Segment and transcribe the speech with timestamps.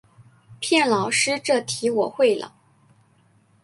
[0.59, 2.55] 骗老师这题我会了